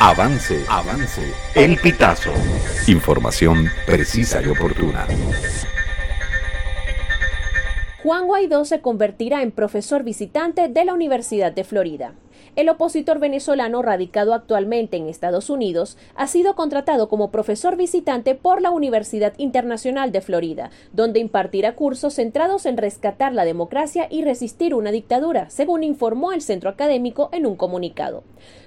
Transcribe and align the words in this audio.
Avance, 0.00 0.64
avance. 0.68 1.22
El 1.54 1.78
pitazo. 1.78 2.32
Información 2.88 3.70
precisa 3.86 4.42
y 4.42 4.48
oportuna. 4.48 5.06
Juan 8.02 8.26
Guaidó 8.26 8.64
se 8.64 8.80
convertirá 8.80 9.42
en 9.42 9.50
profesor 9.50 10.02
visitante 10.02 10.68
de 10.68 10.84
la 10.84 10.92
Universidad 10.92 11.52
de 11.52 11.64
Florida. 11.64 12.14
El 12.56 12.68
opositor 12.68 13.18
venezolano 13.18 13.82
radicado 13.82 14.32
actualmente 14.32 14.96
en 14.96 15.08
Estados 15.08 15.50
Unidos 15.50 15.96
ha 16.14 16.26
sido 16.26 16.54
contratado 16.54 17.08
como 17.08 17.30
profesor 17.30 17.76
visitante 17.76 18.34
por 18.34 18.62
la 18.62 18.70
Universidad 18.70 19.34
Internacional 19.38 20.12
de 20.12 20.20
Florida, 20.20 20.70
donde 20.92 21.20
impartirá 21.20 21.74
cursos 21.74 22.14
centrados 22.14 22.66
en 22.66 22.76
rescatar 22.76 23.32
la 23.32 23.44
democracia 23.44 24.06
y 24.10 24.22
resistir 24.22 24.74
una 24.74 24.92
dictadura, 24.92 25.50
según 25.50 25.82
informó 25.82 26.32
el 26.32 26.42
centro 26.42 26.70
académico 26.70 27.28
en 27.32 27.46
un 27.46 27.56
comunicado. 27.56 28.22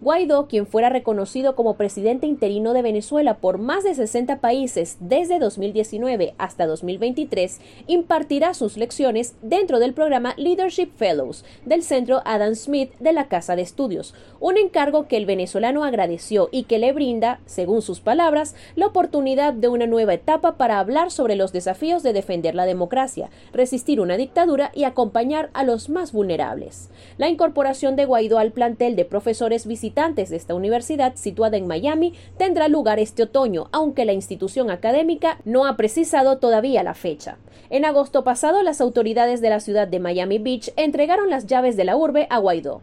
Guaidó, 0.00 0.48
quien 0.48 0.66
fuera 0.66 0.88
reconocido 0.88 1.54
como 1.54 1.76
presidente 1.76 2.26
interino 2.26 2.72
de 2.72 2.82
Venezuela 2.82 3.38
por 3.38 3.58
más 3.58 3.84
de 3.84 3.94
60 3.94 4.40
países 4.40 4.96
desde 5.00 5.38
2019 5.38 6.34
hasta 6.38 6.66
2023, 6.66 7.60
impartirá 7.86 8.54
sus 8.54 8.76
lecciones 8.76 9.36
dentro 9.42 9.78
del 9.78 9.94
programa 9.94 10.34
Leadership 10.36 10.90
Fellows 10.96 11.44
del 11.64 11.82
Centro 11.82 12.22
Adam 12.24 12.54
Smith 12.54 12.92
de 12.98 13.12
la 13.12 13.28
Casa 13.28 13.51
de 13.56 13.62
Estudios, 13.62 14.14
un 14.40 14.56
encargo 14.56 15.08
que 15.08 15.16
el 15.16 15.26
venezolano 15.26 15.84
agradeció 15.84 16.48
y 16.52 16.64
que 16.64 16.78
le 16.78 16.92
brinda, 16.92 17.40
según 17.46 17.82
sus 17.82 18.00
palabras, 18.00 18.54
la 18.76 18.86
oportunidad 18.86 19.52
de 19.52 19.68
una 19.68 19.86
nueva 19.86 20.14
etapa 20.14 20.56
para 20.56 20.78
hablar 20.78 21.10
sobre 21.10 21.36
los 21.36 21.52
desafíos 21.52 22.02
de 22.02 22.12
defender 22.12 22.54
la 22.54 22.66
democracia, 22.66 23.30
resistir 23.52 24.00
una 24.00 24.16
dictadura 24.16 24.70
y 24.74 24.84
acompañar 24.84 25.50
a 25.54 25.64
los 25.64 25.88
más 25.88 26.12
vulnerables. 26.12 26.90
La 27.18 27.28
incorporación 27.28 27.96
de 27.96 28.04
Guaidó 28.04 28.38
al 28.38 28.52
plantel 28.52 28.96
de 28.96 29.04
profesores 29.04 29.66
visitantes 29.66 30.30
de 30.30 30.36
esta 30.36 30.54
universidad 30.54 31.16
situada 31.16 31.56
en 31.56 31.66
Miami 31.66 32.14
tendrá 32.36 32.68
lugar 32.68 32.98
este 32.98 33.22
otoño, 33.22 33.68
aunque 33.72 34.04
la 34.04 34.12
institución 34.12 34.70
académica 34.70 35.38
no 35.44 35.66
ha 35.66 35.76
precisado 35.76 36.38
todavía 36.38 36.82
la 36.82 36.94
fecha. 36.94 37.38
En 37.70 37.84
agosto 37.84 38.24
pasado, 38.24 38.62
las 38.62 38.80
autoridades 38.80 39.40
de 39.40 39.50
la 39.50 39.60
ciudad 39.60 39.88
de 39.88 40.00
Miami 40.00 40.38
Beach 40.38 40.72
entregaron 40.76 41.30
las 41.30 41.46
llaves 41.46 41.76
de 41.76 41.84
la 41.84 41.96
urbe 41.96 42.26
a 42.30 42.38
Guaidó. 42.38 42.82